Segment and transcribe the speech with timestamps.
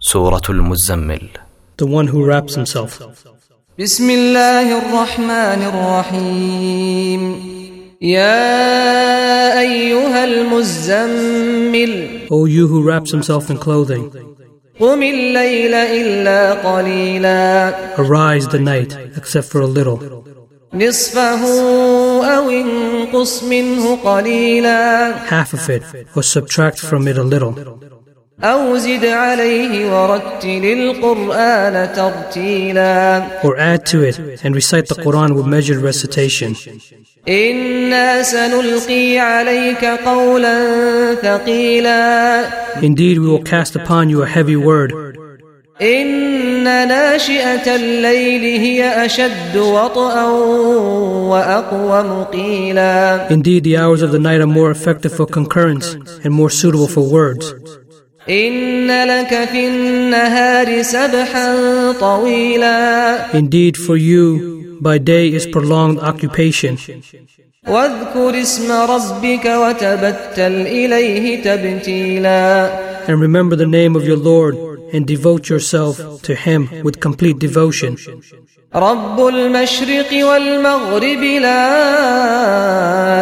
[0.00, 1.28] سورة المزمل
[1.82, 3.02] The one who wraps himself.
[3.78, 7.22] بسم الله الرحمن الرحيم
[8.00, 14.10] يا أيها المزمل O you who wraps himself in clothing,
[14.80, 19.98] قم الليل إلا قليلا arise the night, except for a little.
[20.74, 21.44] نصفه
[22.36, 25.82] أو انقص منه قليلا Half of it,
[26.16, 27.54] or subtract from it a little.
[28.43, 35.45] أو زد عليه ورتل القرآن ترتيلا Or add to it and recite the Quran with
[35.45, 36.55] measured recitation.
[37.27, 42.49] إنا سنلقي عليك قولا ثقيلا
[42.81, 44.93] Indeed, we will cast upon you a heavy word.
[45.81, 50.23] إن ناشئة الليل هي أشد وطئا
[51.29, 56.49] وأقوم قيلا Indeed, the hours of the night are more effective for concurrence and more
[56.49, 57.53] suitable for words.
[63.34, 66.78] Indeed, for you, by day is prolonged occupation.
[73.08, 74.54] And remember the name of your Lord
[74.94, 77.96] and devote yourself to Him with complete devotion.
[78.75, 81.67] رب المشرق والمغرب لا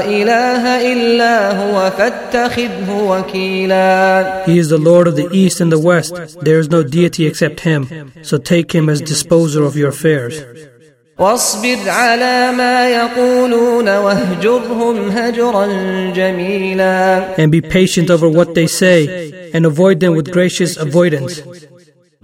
[0.05, 6.13] إله إلا هو فاتخذه وكيلا He is the Lord of the East and the West.
[6.41, 8.11] There is no deity except Him.
[8.23, 10.43] So take Him as disposer of your affairs.
[11.19, 15.67] واصبر على ما يقولون واهجرهم هجرا
[16.15, 21.41] جميلا And be patient over what they say and avoid them with gracious avoidance.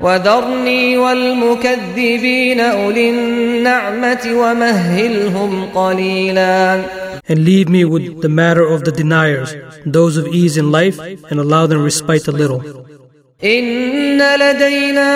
[0.02, 6.84] وذرني والمكذبين أولي النعمة ومهلهم قليلا
[7.30, 11.40] And leave me with the matter of the deniers, those of ease in life, and
[11.40, 12.62] allow them respite a little.
[13.44, 15.12] إن لدينا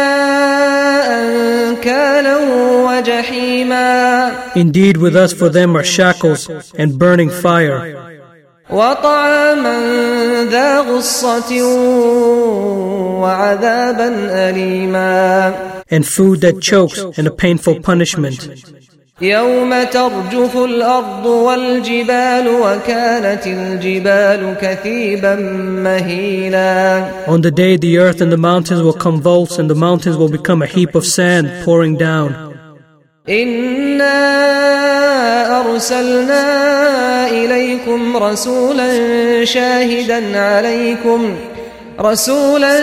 [1.70, 2.38] أنكالا
[2.86, 8.11] وجحيما Indeed, with us for them are shackles and burning fire,
[8.73, 9.77] وطعاما
[10.51, 11.63] ذا غصة
[13.21, 14.09] وعذابا
[14.49, 18.49] أليما and food that chokes, and a painful punishment.
[19.21, 25.35] يوم ترجف الأرض والجبال وكانت الجبال كثيبا
[25.85, 30.31] مهيلا On the day the earth and the mountains will convulse, and the mountains will
[30.31, 32.35] become a heap of sand pouring down.
[33.29, 34.82] إنا
[35.73, 36.45] أرسلنا
[37.31, 38.89] إليكم رسولا
[39.45, 41.37] شاهدا عليكم
[42.01, 42.75] رسولا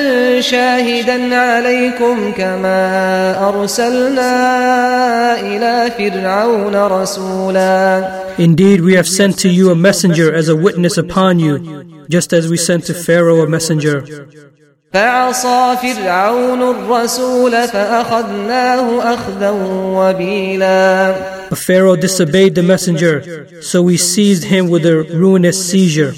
[0.42, 2.80] شاهدا عليكم كما
[3.50, 4.32] أرسلنا
[5.42, 11.40] إلى فرعون رسولا Indeed, we have sent to you a messenger as a witness upon
[11.40, 11.56] you,
[12.10, 13.98] just as we sent to Pharaoh a messenger.
[14.93, 19.51] فعصى فرعون الرسول فأخذناه أخذا
[19.97, 21.15] وبيلا
[21.51, 26.15] But Pharaoh disobeyed the messenger, so we seized him with a ruinous seizure.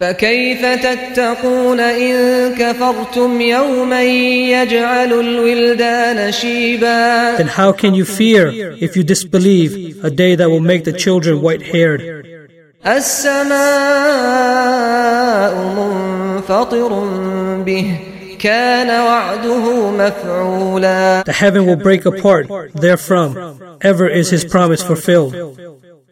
[0.00, 8.48] فكيف تتقون إن كفرتم يوما يجعل الولدان شيبا Then how can you fear
[8.80, 12.00] if you disbelieve a day that will make the children white haired?
[12.86, 13.50] السماء
[15.76, 16.92] منفطر
[17.64, 17.98] به
[18.38, 23.36] كان وعده مفعولا The heaven will break apart therefrom.
[23.80, 25.34] Ever is his promise fulfilled.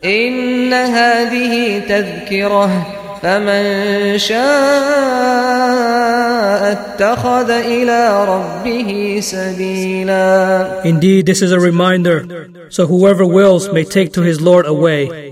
[0.04, 2.86] إن هذه تذكرة
[3.22, 4.38] فمن شاء
[6.72, 14.22] اتخذ إلى ربه سبيلا Indeed, this is a reminder, so whoever wills may take to
[14.22, 15.31] his Lord a way.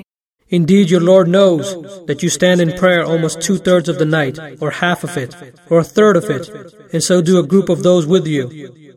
[0.51, 4.37] Indeed, your Lord knows that you stand in prayer almost two thirds of the night,
[4.59, 5.33] or half of it,
[5.69, 6.49] or a third of it,
[6.91, 8.45] and so do a group of those with you.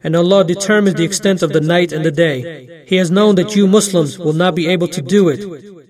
[0.03, 2.85] And Allah determines the extent of the night and the day.
[2.87, 5.41] He has known that you Muslims will not be able to do it,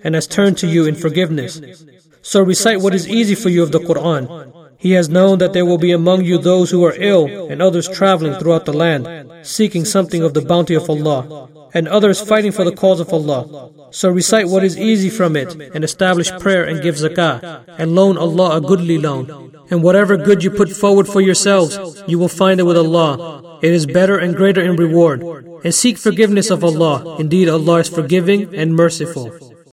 [0.05, 1.61] and has turned to you in forgiveness.
[2.20, 4.25] So recite what is easy for you of the Quran.
[4.84, 7.88] He has known that there will be among you those who are ill and others
[7.88, 9.06] traveling throughout the land,
[9.40, 13.70] seeking something of the bounty of Allah, and others fighting for the cause of Allah.
[13.92, 18.19] So recite what is easy from it, and establish prayer and give zakah, and loan
[18.19, 19.25] Allah a goodly loan.
[19.70, 23.58] And whatever good you put forward for yourselves, you will find it with Allah.
[23.62, 25.22] It is better and greater in reward.
[25.64, 27.16] And seek forgiveness of Allah.
[27.19, 29.32] Indeed, Allah is forgiving and merciful.